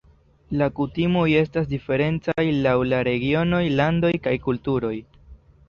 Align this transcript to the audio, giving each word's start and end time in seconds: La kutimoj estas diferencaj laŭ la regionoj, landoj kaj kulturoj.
La 0.61 0.69
kutimoj 0.79 1.25
estas 1.41 1.67
diferencaj 1.73 2.47
laŭ 2.65 2.75
la 2.95 3.03
regionoj, 3.11 3.63
landoj 3.77 4.15
kaj 4.27 4.37
kulturoj. 4.51 4.95